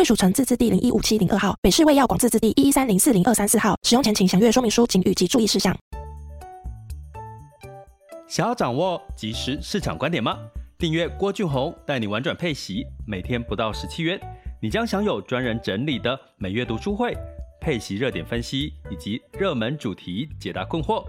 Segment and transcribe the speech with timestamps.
[0.00, 3.76] 卫署城自治地零一五七零二号，北市卫药广自治地一一三零四零二三四号。
[3.82, 5.76] 使用前请详阅说明书、请及注意事项。
[8.26, 10.38] 想要掌握即时市场观点吗？
[10.78, 14.18] 订阅郭俊宏带你玩转配息，每天不到十七元，
[14.62, 17.14] 你将享有专人整理的每月读书会、
[17.60, 21.04] 配息热点分析以及热门主题解答困惑。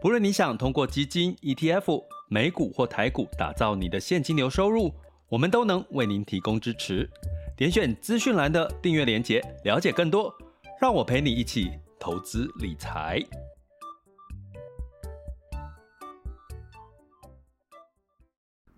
[0.00, 4.94] 不论你想通过基金、ETF、美股或台股打造你的现金流收入，
[5.28, 7.10] 我们都能为您提供支持。
[7.58, 10.32] 点选资讯栏的订阅连结，了解更多。
[10.80, 13.20] 让我陪你一起投资理财。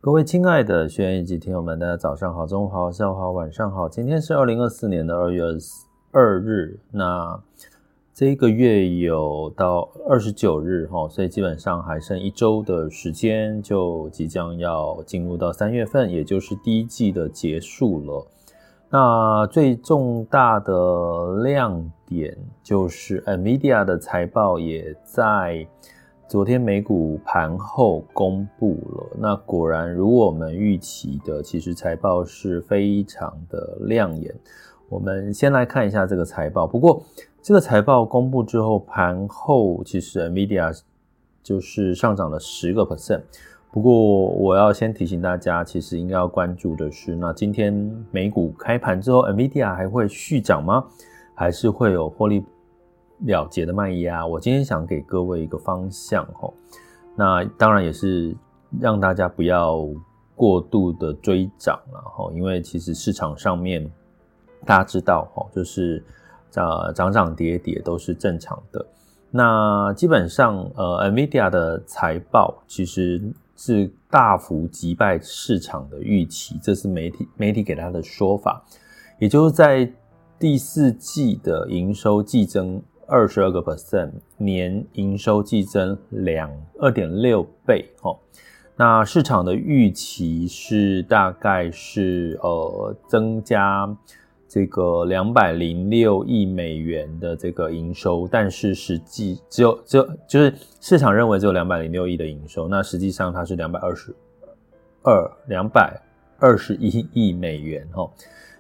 [0.00, 3.87] 各位亲爱的学员以及听友们，大家早上好、中午好、下午好、晚上好。
[3.87, 5.42] 今天是二零二四年的二月
[6.11, 7.39] 二日，那
[8.15, 18.27] 这个月有到二十九日哈，所以基本上还剩一周的时间，就即将要进入到三月份，也就是第一季的结束了。
[18.92, 25.64] 那最重大的亮点就是 NVIDIA 的财报也在
[26.27, 29.16] 昨天美股盘后公布了。
[29.16, 34.34] 那果然如我们预期的，其实财报是非常的亮眼。
[34.88, 36.66] 我们先来看一下这个财报。
[36.66, 37.00] 不过
[37.41, 40.77] 这个财报公布之后，盘后其实 NVIDIA
[41.44, 43.22] 就是上涨了十个 percent。
[43.72, 47.72] 不过，我要先提醒大家，其实应该要关注的是，那今天
[48.10, 50.84] 美股开盘之后，NVIDIA 还会续涨吗？
[51.36, 52.44] 还是会有获利
[53.20, 54.26] 了结的卖压？
[54.26, 56.52] 我今天想给各位一个方向齁，
[57.14, 58.36] 那当然也是
[58.80, 59.88] 让大家不要
[60.34, 63.88] 过度的追涨了齁，因为其实市场上面
[64.66, 66.04] 大家知道齁，就是
[66.56, 68.84] 呃涨涨跌跌都是正常的。
[69.30, 73.32] 那基本上，呃，NVIDIA 的财报其实。
[73.62, 78.65] 是大幅击败市场的预期，这是媒体媒体给他的说法，
[79.19, 79.87] 也就是在
[80.38, 86.50] 第四季的营收季增二十二个 percent，年营收季增两
[86.81, 88.19] 二点六倍，哦，
[88.76, 93.94] 那市场的预期是大概是呃增加。
[94.53, 104.12] 这个两百零六亿美元的这个营收，但是实际只有只有就是市场认为只有两百零六亿的营收，那实际上它是两百二十
[105.05, 105.97] 二两百
[106.41, 108.10] 二十一亿美元哦，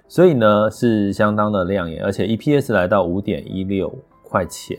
[0.06, 3.92] 所以呢是相当的亮眼，而且 EPS 来到五点一六
[4.22, 4.78] 块钱，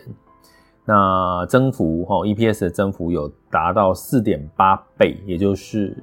[0.85, 5.93] 那增幅哈 EPS 的增幅有达到四点八倍，也就是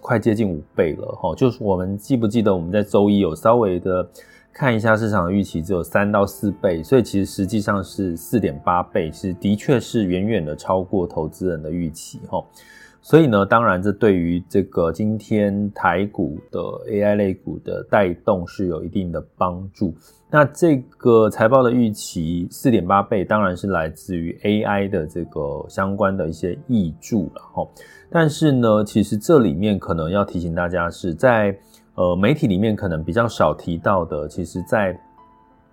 [0.00, 4.10] 快接近五倍了哈，就是我们记不记得我们在周一有稍微的。
[4.58, 12.42] 看一下市场的预期只有三到四倍，所以其实实际上是四点八倍，是的确是远远的超过投资人的预期齁。
[13.02, 16.58] 所以呢，当然这对于这个今天台股的
[16.88, 19.94] AI 类股的带动是有一定的帮助。
[20.30, 27.68] 那这个财报的预期四点八倍，当然是来自于 AI 的这个相关的一些挹注了齁。
[28.08, 31.54] 但是呢，其实这里面可能要提醒大家是在。
[31.96, 34.98] 呃，媒体里面可能比较少提到的，其实，在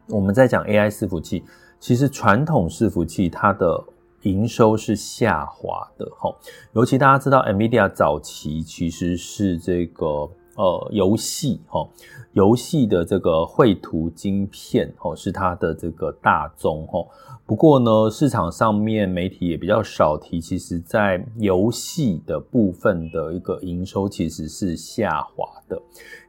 [0.07, 1.43] 我们在讲 AI 伺服器，
[1.79, 3.83] 其实传统伺服器它的
[4.21, 6.33] 营收是下滑的，哈。
[6.73, 11.87] 尤其大家知道，NVIDIA 早期其实是这个呃游戏，齁，
[12.33, 17.07] 游戏的这个绘图晶片，哦，是它的这个大宗，齁。
[17.45, 25.79] 不过呢，市场上面媒体也比较少提，其实在游戏的部分的一个营收其实是下滑的。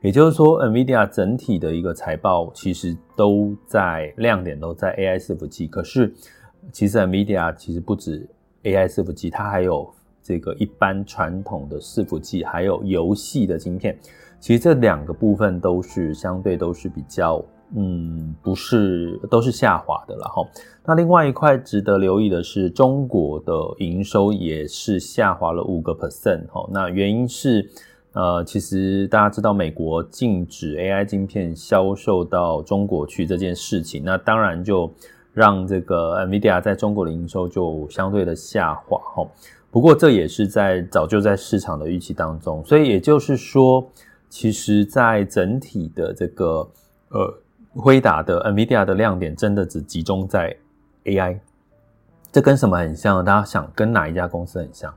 [0.03, 5.69] 也就是说，NVIDIA 整体的一个财报其实都在亮点都在 AI 伺服器。
[5.69, 6.13] 可是，
[6.73, 8.29] 其实 NVIDIA 其实不止
[8.65, 9.89] AI 伺服器，它还有
[10.25, 13.97] 这个一般传统的伺服器，还有游戏的晶片。
[14.41, 17.41] 其实这两个部分都是相对都是比较。
[17.77, 20.47] 嗯，不是，都是下滑的了哈。
[20.85, 26.69] 那另外一块值得留意的是，中国的营收也是下滑了五个 percent 哈。
[26.71, 27.69] 那原因是，
[28.13, 34.89] 呃，其实大家知道美国禁止 AI 晶片销售到中国去这件事情，那当然就
[35.33, 39.27] 让这个 NVIDIA 在中国的营收就相对的下滑哈。
[39.75, 43.85] 不过这也是在早就在市场的预期当中，所以也就是说，
[44.29, 46.71] 其实在整体的这个。
[47.11, 47.33] 呃，
[47.77, 50.57] 辉达的 NVIDIA 的亮点真的只集中在
[51.05, 51.39] AI，
[52.33, 53.25] 这跟什么很像？
[53.25, 54.93] 大家想跟哪一家公司很像？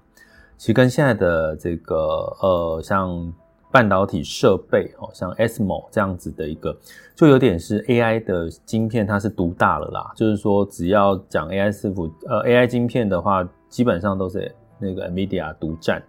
[0.57, 1.95] 其实跟现在的这个
[2.41, 3.31] 呃，像
[3.71, 6.75] 半导体设备哦，像 SMO 这样子的一个，
[7.15, 10.11] 就有点是 AI 的晶片，它是独大了啦。
[10.15, 16.01] 就是说，只要讲 AI 伺服呃 AI 晶片的话，基本上都是那个 NVIDIA 独占。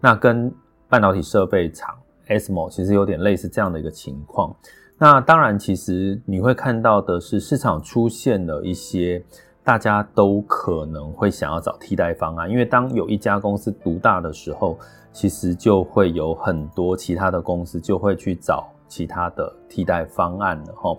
[0.00, 0.52] 那跟
[0.88, 1.96] 半导体设备厂
[2.28, 4.54] ASML 其实有点类似这样的一个情况。
[4.98, 9.24] 那当然，其实你会看到的是市场出现了一些。
[9.64, 14.78] 大家都可能会想要找替代方案，因为当有一家公司独大的时候，
[15.12, 20.96] 其实就会有很多其他的公司就会去找其他的替代方案了哈。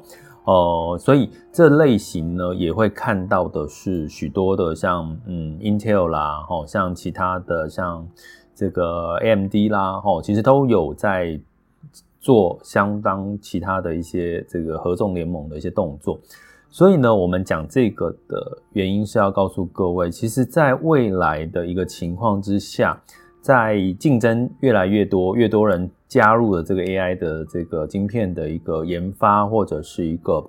[0.49, 8.07] 呃，所以这类型呢，也会看到的是许多的像嗯 Intel 啦，哈，像其他的像
[8.55, 11.39] 这个 AMD 啦，哈，其实都有在
[12.19, 16.19] 做相当其他的一些这个合纵联盟的一些动作。
[16.71, 22.99] 所以呢，我们讲这个的原因是要告诉各位，其实，在未来的一个情况之下，
[23.41, 30.45] 在竞争越来越多、越多人加入了这个 AI 的这个晶片的一个研发，或者是一个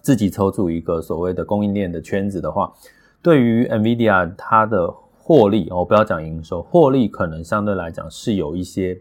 [0.00, 2.72] 自己抽出一个所谓的供应链的圈子的话，
[3.22, 8.98] 对于 NVIDIA 它的获利，我不要讲营收，获利可能相对来讲是有一些。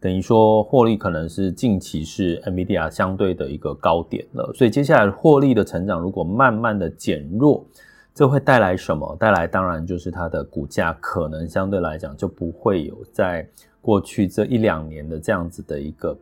[0.00, 7.64] 等于说，获利可能是近期是 NVIDIA 相对的一个高点了，所以接下来获利的成长如果慢慢的减弱，
[8.14, 9.16] 这会带来什么？
[9.18, 13.48] 带来当然就是它的股价可能相对来讲就不会有在
[13.80, 16.16] 过去这一两年的这样子的一个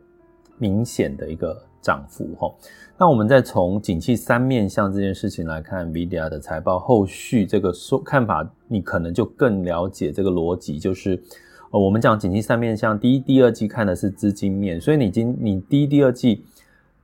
[0.57, 2.53] 明显的一个涨幅哈。
[2.97, 11.21] 那我们再从景气三面向这件事情来看，Vidia 的财报后续这个说看法，你可能就更了解这个逻辑，就是。
[11.73, 16.43] 呃，我们讲景气三面向，第一、第二季看的是资金面，所以你今你第一、第二季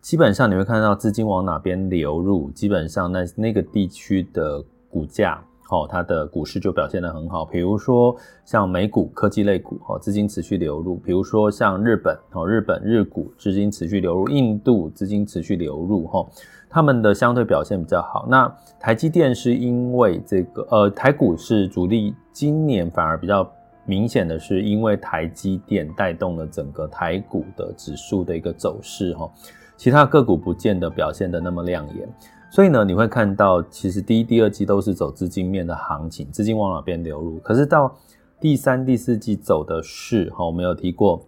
[0.02, 4.62] 基本上你会看到资金往哪边流入，基本上那那个地区的
[4.98, 5.40] 股价，
[5.70, 7.46] 哦，它的股市就表现得很好。
[7.46, 8.16] 比如说
[8.46, 16.26] 像美股科技类股，哦，资金持续流入；比如说像日本，哦，日本日股资金持续流入；印度资金持续流入，哈，
[16.68, 18.26] 他们的相对表现比较好。
[18.28, 23.48] 那台积电是因为这个，呃，台股是主力，今年反而比较。
[23.90, 29.32] 明显的是，因为台积电带动了整个台股的指数的一个走势哈，
[29.78, 32.06] 其他个股不见得表现得那么亮眼，
[32.50, 37.96] 所以呢，你会看到其实第一、第二季都是走资金面的行情，资金往哪边流入，可是到
[38.40, 41.26] 第三、第四季走的是哈，我们有提过，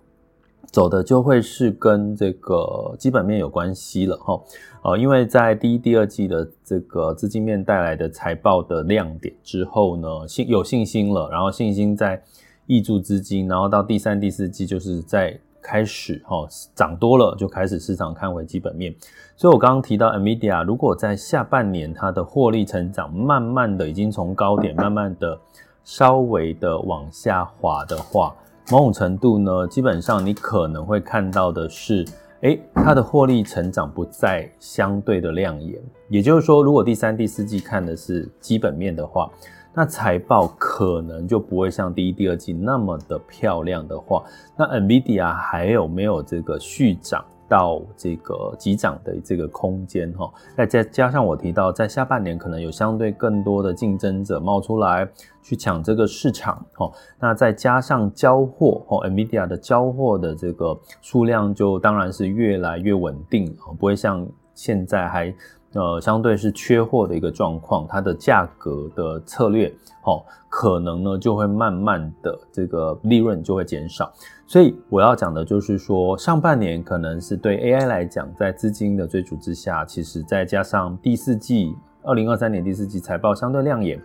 [0.72, 4.42] 走的就会是跟这个基本面有关系了哈，
[4.84, 12.22] 呃，因为在第一、第二季的这个资金面带来的财报的亮点之后呢，信有信心了，然后信心在。
[12.70, 18.94] 挹注资金，然后到第三、第四季就是在开始哈涨多了，就开始市场看回基本面。
[19.36, 25.40] 所以我刚刚提到 NVIDIA，如果在下半年它的获利成长慢慢的已经从高点 慢慢的
[25.84, 28.36] 稍微的往下滑的话，
[28.72, 32.06] 某种程度呢，基本上你可能会看到的是，
[32.42, 35.82] 诶，它的获利成长不再相对的亮眼。
[36.10, 39.30] 也就是说，如果第三、第四季看的是基本面的话。
[39.74, 44.24] 那财报可能就不会像第一、第二季那么的漂亮的话，
[44.58, 50.30] 那 NVIDIA 还有没有这个续涨到这个急涨的这个空间哈？
[50.58, 55.08] 再加加上我提到，在下半年可能有相对更多的竞争者冒出来
[55.42, 56.92] 去抢这个市场哈。
[57.20, 65.34] 那再加上交货哦，NVIDIA 的交货的这个数量就当然是越来越稳定，不会像现在还。
[65.74, 69.72] 呃，相对是缺货的一个状况，它的价格的策略，
[70.04, 74.12] 哦，可能呢就会慢慢的这个利润就会减少。
[74.48, 84.02] 所以我要讲的就是说，上半年可能是对 AI 来讲，在资金的追逐之下，其实再加上第四季，二零二三年第四季财报相对亮眼，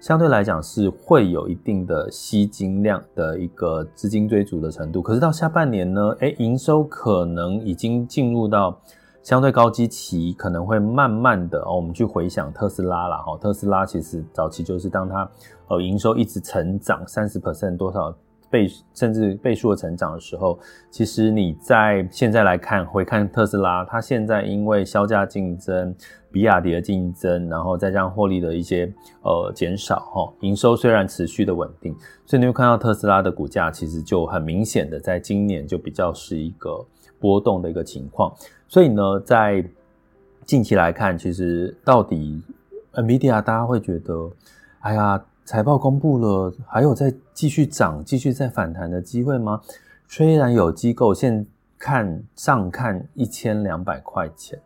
[0.00, 5.02] 相对来讲是会有一定的吸金量的一个资金追逐的程度。
[5.02, 8.78] 可是到下半年呢，诶，营收可能已经进入到。
[9.28, 15.30] 相对高基期可能会慢慢的哦，我们去回想特斯拉啦哈，特斯拉其实早期就是当它
[15.66, 18.10] 呃营收一直成长三十 percent 多少
[18.48, 20.58] 倍甚至倍数的成长的时候，
[20.90, 25.94] 其实你在现在来看回看特斯拉，它现在因为销价竞争、
[26.32, 31.94] 比亚迪的竞争，然后再加上获利的一些呃减少哈，营收虽然持续的稳定，
[32.24, 36.82] 所以你会看到特斯拉的股价其实就很明显的在今年就比较是一个
[37.20, 38.34] 波动的一个情况。
[38.68, 39.64] 所以呢，在
[40.44, 42.42] 近期来看，其实到底
[42.92, 44.30] NVIDIA 大家会觉得，
[44.80, 49.62] 哎呀，财报公布了，还有再继续涨、继续再反弹的机会吗？
[50.06, 51.46] 虽然有机构现
[51.78, 54.60] 看上看一千两百块钱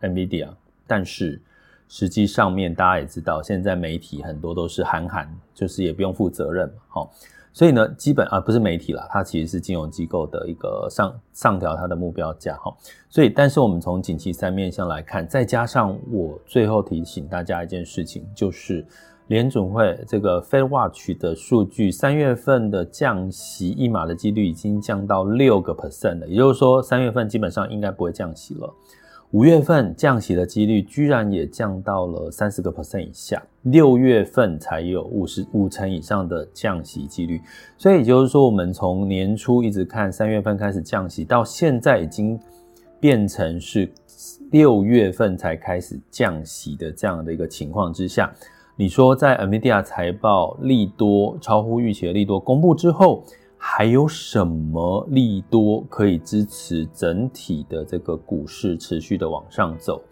[0.00, 0.48] ，NVIDIA，
[0.86, 1.40] 但是
[1.86, 7.08] 实际上面大家也知道，现在媒体很多都是韩寒，就是也不用负责任嘛，齁。
[7.54, 12.76] 所以呢，基本啊不是媒体啦，它其实是金融机构的一个上上调它的目标价哈。
[13.08, 18.84] 所以，但是我们从景气三面向来看，再加上我最后提醒大家一件事情，就是
[19.28, 28.74] 联准会这个 Fed Watch 的数据，三月份的降息一码的几率已经降到六个 percent 了，也就是说，三月份基本上应该不会降息了。
[29.34, 37.40] 五月份降息的几率居然也降到了三十个 percent 以下，六月份才有五十五成以上的降息几率，
[37.76, 42.38] 所以也就是说，我们从年初一直看三月份开始降息，到现在已经
[43.00, 43.90] 变成是
[44.52, 48.32] 六月份才开始降息的这样的一个情况之下，
[48.76, 53.24] 你说在 NVIDIA 财报利多超乎预期的利多公布之后，
[53.66, 60.02] 还有什么利多可以支持整体的这个股市持续的往上走？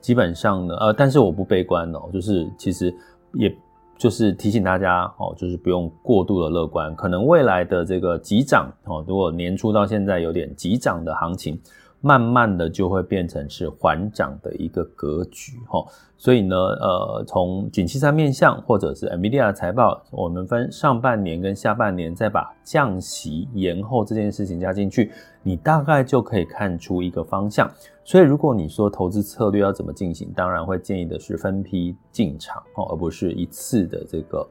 [0.00, 2.92] 基本上呢，呃，但是我不悲观哦，就是其实
[3.34, 3.56] 也
[3.96, 11.58] 就是提醒大家哦，就是不用过度的乐观，可能未来的这个急涨哦，如果年初到现在有点急涨的行情。
[12.06, 15.84] 慢慢的就会变成是缓涨的一个格局哈，
[16.16, 25.10] 所以呢，呃，从景气三面向或者是 NVIDIA 财报，我们分上半年跟下半年，再把降息延后这件事情加进去，
[25.42, 27.68] 你大概就可以看出一个方向。
[28.04, 34.48] 所以，如果你说投资策略要怎么进行，当然会建议的是分批进场哦，而不是一次的这个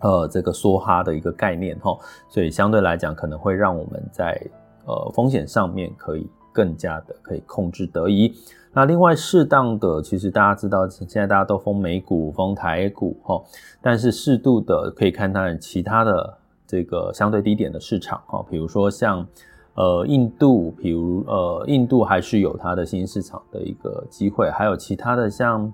[0.00, 1.96] 呃这个梭哈的一个概念哈。
[2.28, 4.38] 所以相对来讲，可能会让我们在
[4.84, 6.28] 呃风险上面可以。
[6.56, 8.32] 更加的可以控制得宜。
[8.72, 13.42] 那另外适当的，其实大家知道，现在大家都封美股、封台股哈，
[13.82, 19.26] 但是适度的可以看看其他的这个相对低点的市场哈，比如说像
[19.74, 25.70] 呃印度，比如呃印度还是有它的新市场的一个机会，还有其他的像。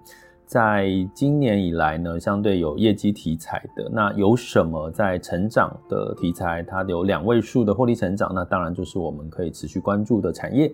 [0.52, 6.62] 在今年以来呢，相对有业绩题材的，那有什么在成长的题材？
[6.62, 10.70] 它有两位数的获利成长，那当然就是我们可以持续关注的产业。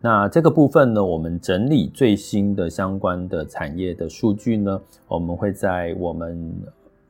[0.00, 6.50] 那这个部分呢，我们整理最新的相关的产业的数据呢，我们会在我们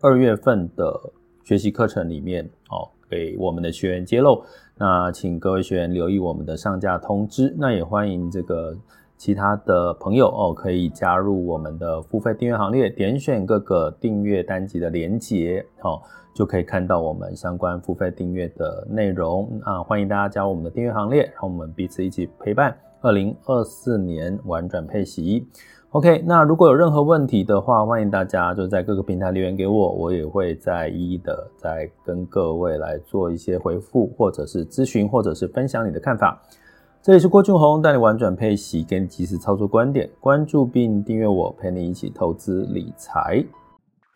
[0.00, 1.00] 二月份的
[1.44, 4.42] 学习课程里面哦，给我们的学员揭露。
[4.76, 7.54] 那请各位学员留意我们的上架通知。
[7.56, 8.76] 那也欢迎这个。
[9.18, 16.00] 其他的朋友哦，可以加入我们的付费订阅行列，点选各个订阅单集的连结，哦，
[16.32, 19.82] 就可以看到我们相关付费订阅的内容啊！
[19.82, 25.48] 欢迎大家加入我们的订阅行列，让我们彼此一起陪伴二零二四年玩转配息。
[25.90, 36.40] OK，那如果有任何问题的话，欢迎大家就在各个平台留言给我，我也会再一一的再跟各位来做一些回复，或者是咨询，或者是分享你的看法。
[37.00, 40.10] 这里是郭俊宏，带你玩转配息，给你及时操作观点。
[40.18, 43.42] 关注并订阅我，陪你一起投资理财。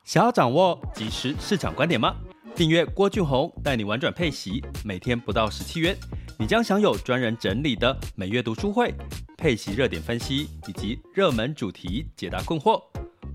[0.02, 2.16] 想要掌握及时市场观点吗？
[2.56, 5.96] 订阅郭俊宏，带你玩转配息，每天不到十七元，
[6.36, 8.92] 你将享有专人整理的每月读书会、
[9.38, 12.82] 配息热点分析以及热门主题解答困惑。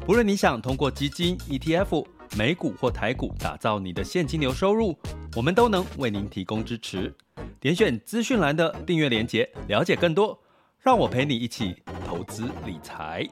[0.06, 2.06] 不论你想通过基金、ETF、
[2.38, 4.94] 美股或台股打造你的现金流收入，
[5.38, 7.13] 我们都能为您提供支持。
[7.60, 10.36] 点选资讯栏的订阅链接，了解更多。
[10.79, 11.75] 让我陪你一起
[12.08, 13.24] 投资理财。